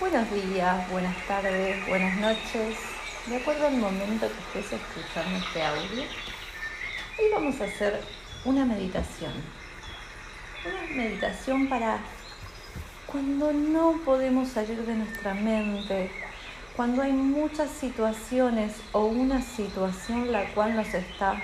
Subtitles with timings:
[0.00, 2.74] Buenos días, buenas tardes, buenas noches,
[3.26, 6.04] de acuerdo al momento que estés escuchando este audio.
[7.18, 8.00] Hoy vamos a hacer
[8.46, 9.34] una meditación.
[10.64, 11.98] Una meditación para
[13.04, 16.10] cuando no podemos salir de nuestra mente,
[16.76, 21.42] cuando hay muchas situaciones o una situación la cual nos está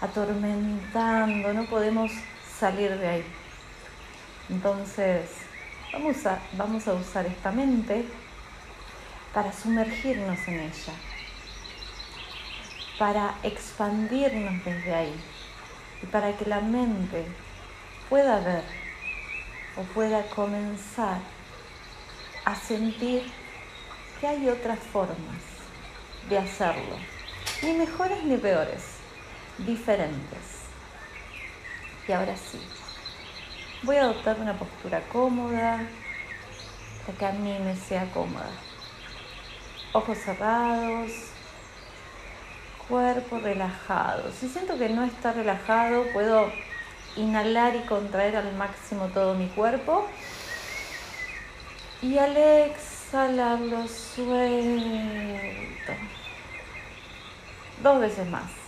[0.00, 2.12] atormentando, no podemos
[2.56, 3.24] salir de ahí.
[4.48, 5.41] Entonces,
[5.92, 8.06] vamos a, vamos a usar esta mente
[9.34, 10.94] para sumergirnos en ella,
[12.98, 15.14] para expandirnos desde ahí
[16.02, 17.24] y para que la mente
[18.08, 18.64] pueda ver
[19.76, 21.18] o pueda comenzar
[22.44, 23.30] a sentir
[24.20, 25.42] que hay otras formas
[26.28, 26.96] de hacerlo,
[27.62, 28.82] ni mejores ni peores,
[29.58, 30.62] diferentes.
[32.06, 32.60] Y ahora sí,
[33.82, 35.80] voy a adoptar una postura cómoda,
[37.06, 38.50] para que a mí me sea cómoda.
[39.92, 41.10] Ojos cerrados,
[42.88, 44.30] cuerpo relajado.
[44.32, 46.52] Si siento que no está relajado, puedo
[47.16, 50.06] inhalar y contraer al máximo todo mi cuerpo.
[52.00, 54.32] Y al exhalar lo suelto.
[57.82, 58.61] Dos veces más.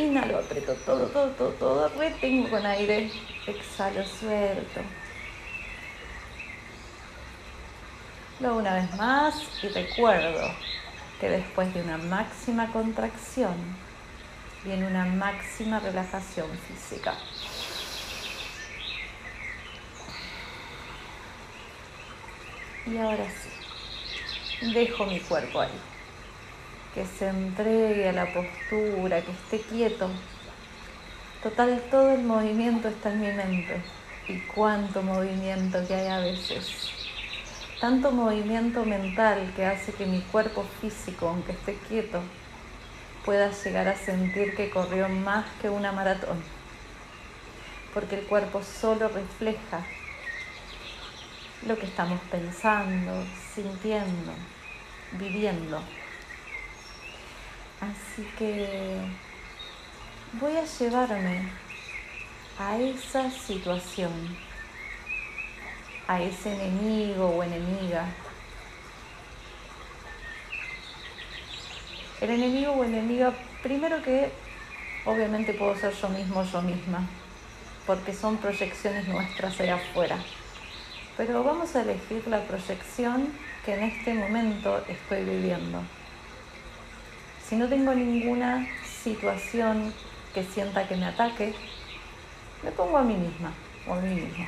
[0.00, 1.88] Inhalo, aprieto todo, todo, todo, todo.
[1.90, 3.10] Retengo con aire.
[3.46, 4.80] Exhalo, suelto.
[8.40, 10.54] Luego una vez más y recuerdo
[11.20, 13.54] que después de una máxima contracción
[14.64, 17.14] viene una máxima relajación física.
[22.86, 25.68] Y ahora sí, dejo mi cuerpo ahí,
[26.94, 30.10] que se entregue a la postura, que esté quieto.
[31.42, 33.80] Total, todo el movimiento está en mi mente.
[34.28, 36.90] Y cuánto movimiento que hay a veces
[37.80, 42.20] tanto movimiento mental que hace que mi cuerpo físico, aunque esté quieto,
[43.24, 46.42] pueda llegar a sentir que corrió más que una maratón,
[47.94, 49.80] porque el cuerpo solo refleja
[51.66, 54.32] lo que estamos pensando, sintiendo,
[55.12, 55.82] viviendo.
[57.80, 59.00] Así que
[60.34, 61.48] voy a llevarme
[62.58, 64.10] a esa situación
[66.10, 68.04] a ese enemigo o enemiga.
[72.20, 73.32] El enemigo o enemiga,
[73.62, 74.32] primero que
[75.04, 77.06] obviamente puedo ser yo mismo, yo misma,
[77.86, 80.18] porque son proyecciones nuestras allá afuera.
[81.16, 83.28] Pero vamos a elegir la proyección
[83.64, 85.80] que en este momento estoy viviendo.
[87.50, 88.64] Si no tengo ninguna
[89.02, 89.92] situación
[90.32, 91.52] que sienta que me ataque,
[92.62, 93.52] me pongo a mí misma
[93.88, 94.46] o a mí mismo.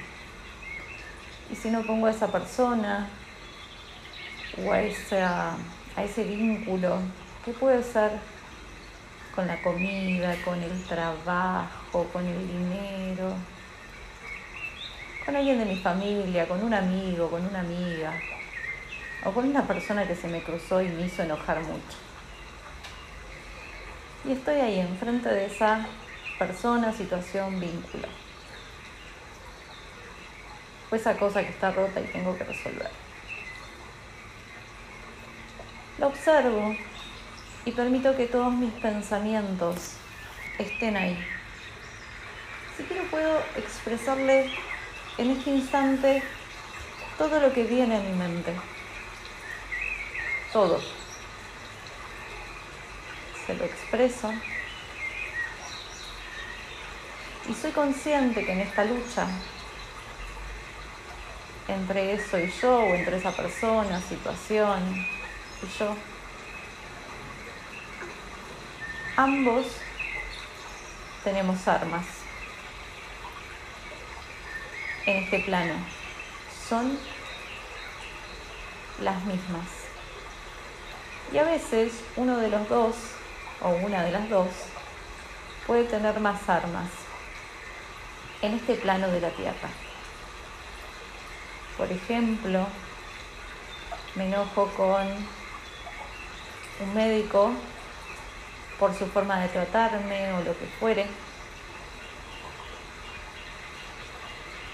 [1.51, 3.09] Y si no pongo a esa persona
[4.65, 7.01] o a, a ese vínculo,
[7.45, 8.13] ¿qué puede ser
[9.35, 13.35] con la comida, con el trabajo, con el dinero,
[15.27, 18.13] con alguien de mi familia, con un amigo, con una amiga,
[19.25, 22.12] o con una persona que se me cruzó y me hizo enojar mucho.
[24.25, 25.87] Y estoy ahí enfrente de esa
[26.39, 28.09] persona, situación, vínculo
[30.97, 32.91] esa cosa que está rota y tengo que resolver.
[35.99, 36.75] Lo observo
[37.65, 39.95] y permito que todos mis pensamientos
[40.59, 41.19] estén ahí.
[42.77, 44.51] Si quiero puedo expresarle
[45.19, 46.23] en este instante
[47.19, 48.55] todo lo que viene a mi mente.
[50.53, 50.81] Todo.
[53.59, 54.33] Lo expreso.
[57.49, 59.27] Y soy consciente que en esta lucha
[61.69, 65.07] entre eso y yo, o entre esa persona, situación
[65.63, 65.95] y yo.
[69.17, 69.67] Ambos
[71.23, 72.07] tenemos armas
[75.07, 75.75] en este plano.
[76.69, 76.99] Son
[79.01, 79.67] las mismas.
[81.33, 82.95] Y a veces uno de los dos,
[83.63, 84.49] o una de las dos,
[85.67, 86.89] puede tener más armas
[88.43, 89.69] en este plano de la Tierra.
[91.77, 92.67] Por ejemplo,
[94.15, 95.07] me enojo con
[96.81, 97.53] un médico
[98.79, 101.07] por su forma de tratarme o lo que fuere.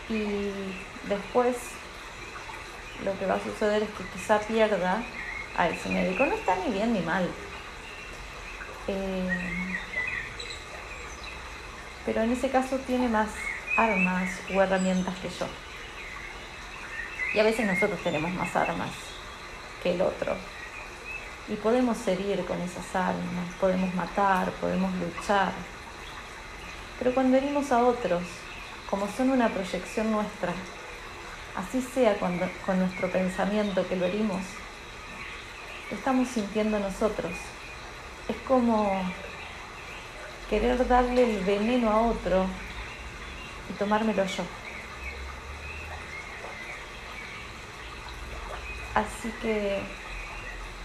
[0.08, 0.50] Y
[1.06, 1.56] después
[3.05, 5.02] lo que va a suceder es que quizá pierda
[5.56, 6.25] a ese médico.
[6.25, 7.29] No está ni bien ni mal.
[8.88, 9.29] Eh,
[12.06, 13.29] pero en ese caso tiene más
[13.76, 15.46] armas o herramientas que yo.
[17.35, 18.90] Y a veces nosotros tenemos más armas
[19.82, 20.35] que el otro.
[21.49, 25.52] Y podemos herir con esas armas, podemos matar, podemos luchar.
[26.99, 28.23] Pero cuando herimos a otros,
[28.88, 30.52] como son una proyección nuestra,
[31.56, 34.43] así sea cuando, con nuestro pensamiento que lo herimos,
[35.90, 37.32] lo estamos sintiendo nosotros.
[38.29, 39.03] Es como
[40.51, 42.47] querer darle el veneno a otro
[43.71, 44.45] y tomármelo yo.
[48.95, 49.81] Así que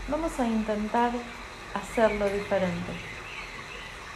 [0.08, 1.12] vamos a intentar
[1.74, 2.94] hacerlo diferente.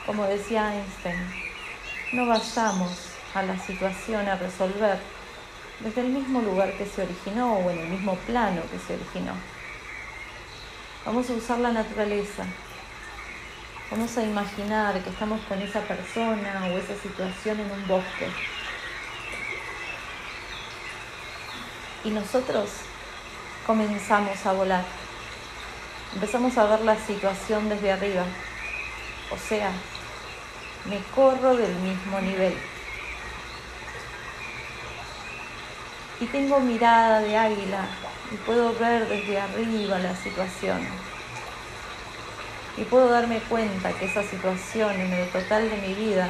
[0.05, 1.17] Como decía Einstein,
[2.13, 4.99] no vayamos a la situación a resolver
[5.79, 9.33] desde el mismo lugar que se originó o en el mismo plano que se originó.
[11.05, 12.45] Vamos a usar la naturaleza.
[13.89, 18.27] Vamos a imaginar que estamos con esa persona o esa situación en un bosque.
[22.03, 22.69] Y nosotros
[23.65, 24.83] comenzamos a volar.
[26.13, 28.23] Empezamos a ver la situación desde arriba.
[29.31, 29.71] O sea,
[30.85, 32.57] me corro del mismo nivel.
[36.19, 37.85] y tengo mirada de águila
[38.31, 40.79] y puedo ver desde arriba la situación.
[42.77, 46.29] Y puedo darme cuenta que esa situación en el total de mi vida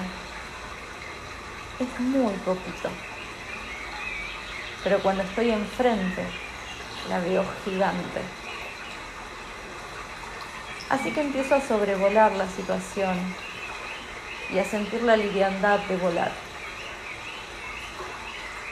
[1.80, 2.90] es muy poquito.
[4.84, 6.24] Pero cuando estoy enfrente,
[7.10, 8.22] la veo gigante.
[10.90, 13.18] Así que empiezo a sobrevolar la situación
[14.54, 16.32] y a sentir la liviandad de volar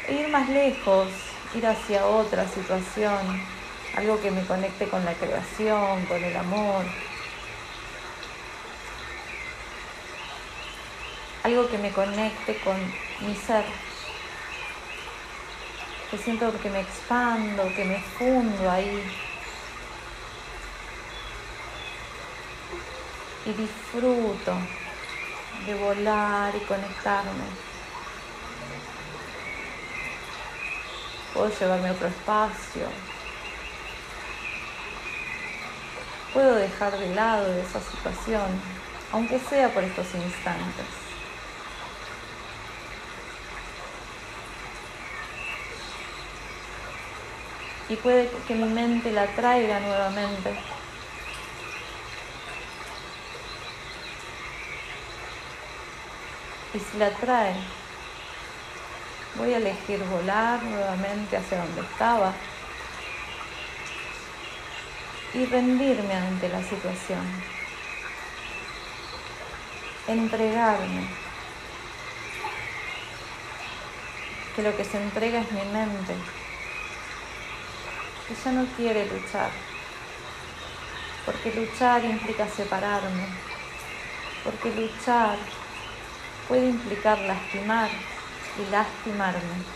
[0.08, 1.08] e ir más lejos,
[1.56, 3.42] ir hacia otra situación,
[3.96, 6.86] algo que me conecte con la creación, con el amor,
[11.46, 12.76] algo que me conecte con
[13.22, 13.64] mi ser,
[16.10, 19.04] que siento que me expando, que me fundo ahí.
[23.46, 24.54] Y disfruto
[25.68, 27.46] de volar y conectarme.
[31.32, 32.88] puedo llevarme a otro espacio,
[36.34, 38.48] puedo dejar de lado esa situación,
[39.12, 41.05] aunque sea por estos instantes.
[47.90, 50.56] Y puede que mi mente la traiga nuevamente.
[56.74, 57.56] Y si la trae,
[59.38, 62.34] Voy a elegir volar nuevamente hacia donde estaba
[65.34, 67.20] y rendirme ante la situación.
[70.08, 71.10] Entregarme.
[74.56, 76.16] Que lo que se entrega es mi mente,
[78.34, 79.52] ya no quiere luchar,
[81.26, 83.28] porque luchar implica separarme,
[84.44, 85.38] porque luchar
[86.48, 87.90] puede implicar lastimar
[88.58, 89.76] y lastimarme.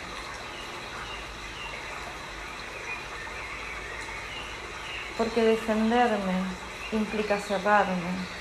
[5.18, 6.34] Porque defenderme
[6.92, 8.40] implica cerrarme.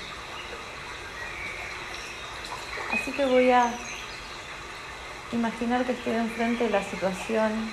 [2.93, 3.71] Así que voy a
[5.33, 7.69] imaginar que estoy enfrente de la situación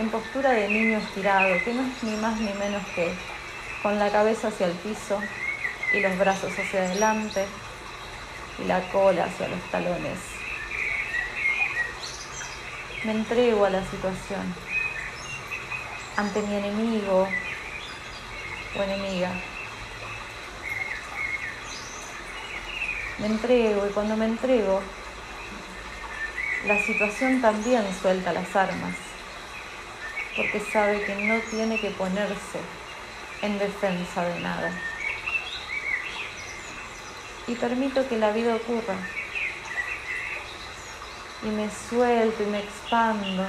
[0.00, 3.12] en postura de niño estirado, que no es ni más ni menos que
[3.82, 5.20] con la cabeza hacia el piso
[5.92, 7.46] y los brazos hacia adelante
[8.58, 10.40] y la cola hacia los talones
[13.04, 14.54] me entrego a la situación
[16.16, 17.26] ante mi enemigo
[18.76, 19.30] o enemiga.
[23.18, 24.82] Me entrego y cuando me entrego,
[26.66, 28.94] la situación también suelta las armas,
[30.40, 32.60] porque sabe que no tiene que ponerse
[33.42, 34.72] en defensa de nada.
[37.46, 38.96] Y permito que la vida ocurra
[41.42, 43.46] y me suelto y me expando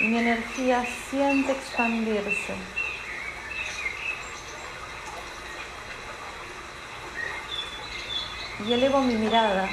[0.00, 2.54] y mi energía siente expandirse.
[8.66, 9.68] Y elevo mi mirada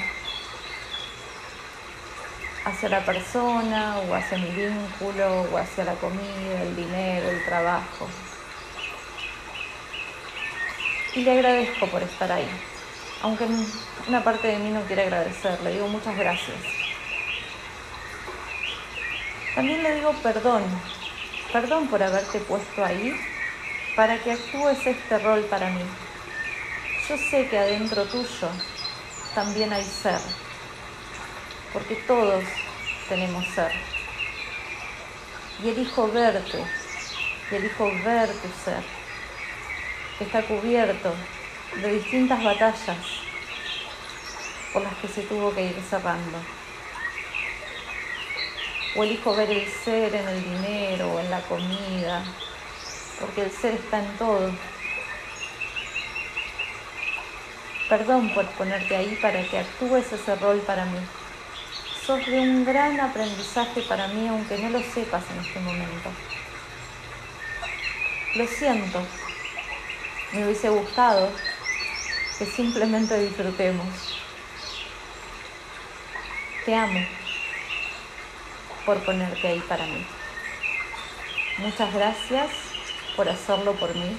[2.68, 8.08] hacia la persona o hacia mi vínculo o hacia la comida, el dinero, el trabajo.
[11.14, 12.48] Y le agradezco por estar ahí,
[13.22, 13.46] aunque
[14.06, 16.58] una parte de mí no quiere agradecerle, digo muchas gracias.
[19.54, 20.62] También le digo perdón,
[21.52, 23.18] perdón por haberte puesto ahí
[23.96, 25.82] para que actúes este rol para mí.
[27.08, 28.48] Yo sé que adentro tuyo
[29.34, 30.20] también hay ser,
[31.72, 32.44] porque todos
[33.08, 33.72] tenemos ser.
[35.62, 36.64] y elijo verte,
[37.50, 38.82] y elijo ver tu ser,
[40.18, 41.12] que está cubierto
[41.76, 42.96] de distintas batallas
[44.72, 46.38] por las que se tuvo que ir cerrando.
[48.96, 52.24] O elijo ver el ser en el dinero o en la comida,
[53.20, 54.52] porque el ser está en todo.
[57.88, 60.98] Perdón por ponerte ahí para que actúes ese rol para mí.
[62.08, 66.10] Sos de un gran aprendizaje para mí, aunque no lo sepas en este momento.
[68.34, 69.02] Lo siento.
[70.32, 71.30] Me hubiese gustado
[72.38, 74.22] que simplemente disfrutemos.
[76.64, 77.06] Te amo
[78.86, 80.06] por ponerte ahí para mí.
[81.58, 82.48] Muchas gracias
[83.16, 84.16] por hacerlo por mí,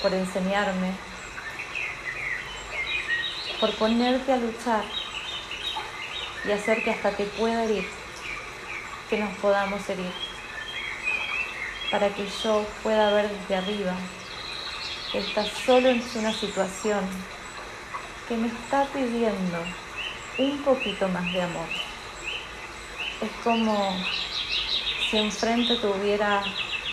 [0.00, 0.94] por enseñarme,
[3.60, 4.99] por ponerte a luchar
[6.44, 7.86] y hacer que hasta te pueda herir,
[9.08, 10.12] que nos podamos herir,
[11.90, 13.94] para que yo pueda ver desde arriba
[15.12, 17.00] que estás solo en una situación
[18.28, 19.58] que me está pidiendo
[20.38, 21.66] un poquito más de amor.
[23.20, 23.96] Es como
[25.10, 26.42] si enfrente tuviera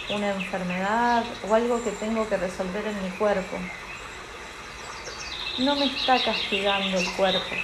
[0.10, 3.58] una enfermedad o algo que tengo que resolver en mi cuerpo
[5.58, 7.56] no me está castigando el cuerpo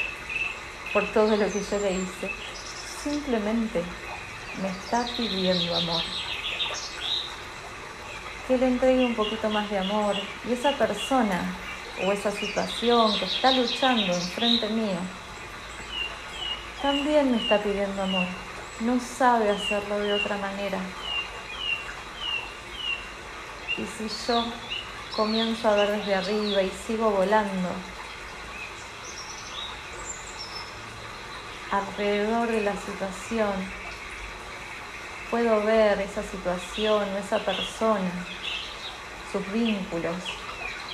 [0.94, 2.32] por todo lo que yo le hice.
[3.04, 3.84] Simplemente
[4.62, 6.04] me está pidiendo amor.
[8.48, 10.16] Que le entregue un poquito más de amor
[10.48, 11.56] y esa persona
[12.06, 15.00] o esa situación que está luchando enfrente mío
[16.82, 18.28] también me está pidiendo amor.
[18.82, 20.80] No sabe hacerlo de otra manera.
[23.78, 24.46] Y si yo
[25.16, 27.70] comienzo a ver desde arriba y sigo volando.
[31.74, 33.52] Alrededor de la situación,
[35.32, 38.12] puedo ver esa situación o esa persona,
[39.32, 40.16] sus vínculos,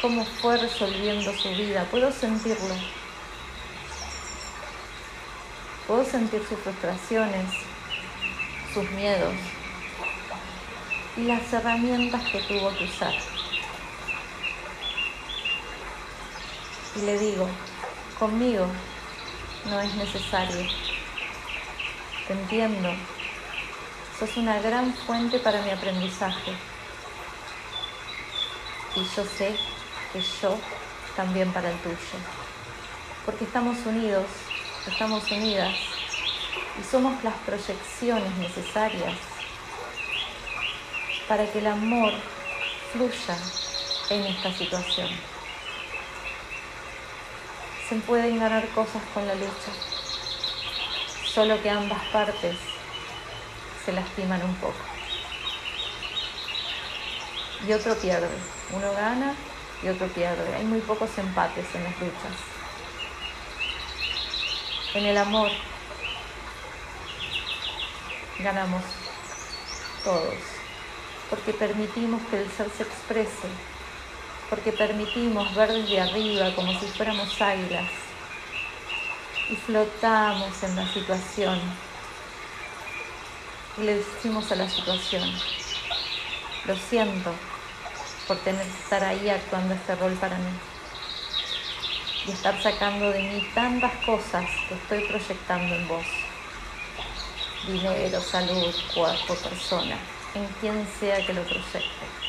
[0.01, 2.75] cómo fue resolviendo su vida, puedo sentirlo.
[5.86, 7.51] Puedo sentir sus frustraciones,
[8.74, 9.33] sus miedos
[11.17, 13.13] y las herramientas que tuvo que usar.
[16.95, 17.48] y le digo,
[18.17, 18.65] conmigo
[19.65, 20.67] no es necesario.
[22.27, 22.89] Te entiendo.
[24.19, 26.51] Sos una gran fuente para mi aprendizaje.
[28.95, 29.55] Y yo sé
[30.11, 30.57] que yo
[31.15, 31.95] también para el tuyo.
[33.25, 34.25] Porque estamos unidos,
[34.87, 35.75] estamos unidas
[36.79, 39.13] y somos las proyecciones necesarias
[41.27, 42.13] para que el amor
[42.91, 43.37] fluya
[44.09, 45.38] en esta situación
[47.89, 49.72] se pueden ganar cosas con la lucha,
[51.25, 52.55] solo que ambas partes
[53.84, 54.77] se lastiman un poco.
[57.67, 58.29] Y otro pierde,
[58.74, 59.34] uno gana
[59.81, 60.55] y otro pierde.
[60.55, 62.38] Hay muy pocos empates en las luchas.
[64.93, 65.50] En el amor
[68.38, 68.84] ganamos
[70.03, 70.36] todos,
[71.31, 73.48] porque permitimos que el ser se exprese
[74.50, 77.89] porque permitimos ver desde arriba como si fuéramos águilas
[79.50, 81.60] y flotamos en la situación
[83.77, 85.32] y le decimos a la situación,
[86.65, 87.32] lo siento
[88.27, 90.51] por tener que estar ahí actuando este rol para mí
[92.27, 96.06] y estar sacando de mí tantas cosas que estoy proyectando en vos.
[97.65, 99.98] Dinero, salud, cuerpo, persona,
[100.34, 102.28] en quien sea que lo proyecte.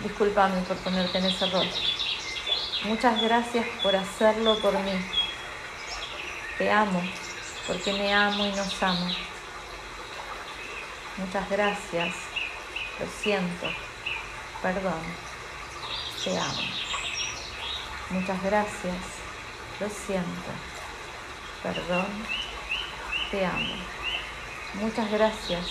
[0.00, 1.68] Disculpame por ponerte en ese rol.
[2.84, 4.92] Muchas gracias por hacerlo por mí.
[6.58, 7.02] Te amo
[7.66, 9.08] porque me amo y nos amo.
[11.18, 12.14] Muchas gracias.
[12.98, 13.68] Lo siento.
[14.62, 15.00] Perdón.
[16.24, 16.62] Te amo.
[18.10, 18.96] Muchas gracias.
[19.78, 20.50] Lo siento.
[21.62, 22.06] Perdón.
[23.30, 23.74] Te amo.
[24.74, 25.66] Muchas gracias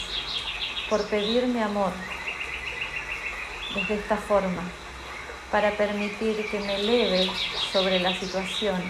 [0.90, 1.92] por pedirme amor
[3.75, 4.63] desde esta forma
[5.51, 7.30] para permitir que me eleve
[7.72, 8.82] sobre la situación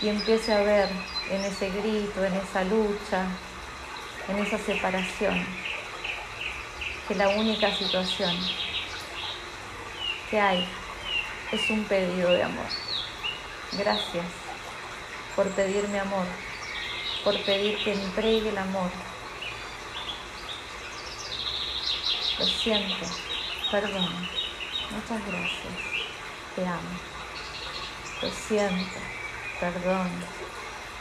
[0.00, 0.88] y empiece a ver
[1.30, 3.26] en ese grito, en esa lucha,
[4.28, 5.44] en esa separación,
[7.08, 8.36] que la única situación
[10.30, 10.68] que hay
[11.52, 12.66] es un pedido de amor.
[13.72, 14.26] Gracias
[15.34, 16.26] por pedirme amor,
[17.24, 18.90] por pedir que entregue el amor.
[22.38, 23.06] Lo siento.
[23.74, 24.28] Perdón.
[24.90, 25.78] Muchas gracias.
[26.54, 26.94] Te amo.
[28.22, 29.00] Lo siento.
[29.60, 30.10] Perdón.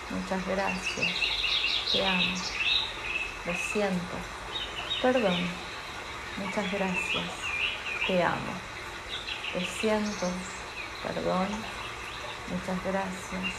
[0.09, 1.33] Muchas gracias.
[1.93, 2.35] te amo,
[3.45, 4.27] lo siento,
[5.01, 5.37] perdón,
[6.37, 7.23] muchas gracias,
[8.07, 8.53] te amo,
[9.53, 10.27] lo siento,
[11.03, 11.47] perdón,
[12.49, 13.53] muchas gracias,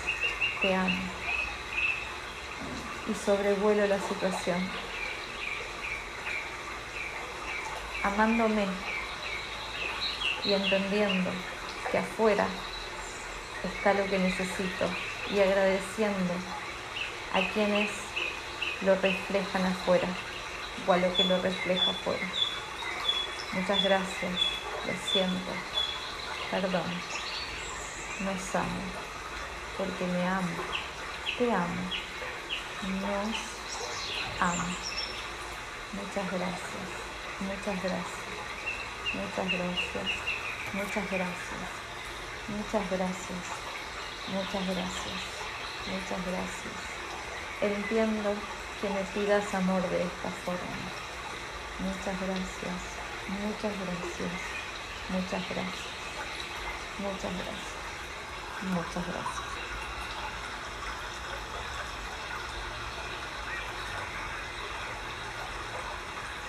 [0.61, 1.03] te amo.
[3.09, 4.59] Y sobrevuelo la situación,
[8.03, 8.67] amándome
[10.45, 11.31] y entendiendo
[11.91, 12.47] que afuera
[13.63, 14.89] está lo que necesito
[15.31, 16.35] y agradeciendo
[17.33, 17.91] a quienes
[18.83, 20.09] lo reflejan afuera
[20.87, 22.27] o a lo que lo refleja afuera.
[23.53, 24.33] Muchas gracias,
[24.87, 25.53] lo siento,
[26.51, 26.83] perdón,
[28.21, 28.83] nos amo,
[29.79, 30.57] porque me amo,
[31.39, 31.91] te amo,
[33.01, 33.37] nos
[34.41, 34.77] amo.
[35.93, 36.87] Muchas gracias,
[37.41, 38.25] muchas gracias,
[39.15, 40.34] muchas gracias,
[40.73, 41.69] muchas gracias,
[42.49, 43.45] muchas gracias,
[44.29, 45.21] muchas gracias,
[45.87, 46.95] muchas gracias.
[47.61, 48.35] Entiendo
[48.81, 50.95] que me pidas amor de esta forma.
[51.79, 52.83] Muchas gracias,
[53.29, 54.33] muchas gracias,
[55.09, 55.93] muchas gracias,
[56.99, 57.75] muchas gracias,
[58.63, 59.44] muchas gracias.